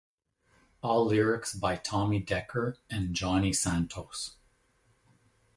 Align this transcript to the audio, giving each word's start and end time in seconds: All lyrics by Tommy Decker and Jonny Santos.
All 0.81 1.05
lyrics 1.05 1.53
by 1.53 1.75
Tommy 1.75 2.19
Decker 2.19 2.75
and 2.89 3.13
Jonny 3.13 3.53
Santos. 3.53 4.35